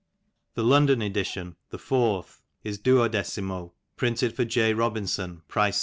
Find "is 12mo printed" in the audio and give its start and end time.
2.63-4.35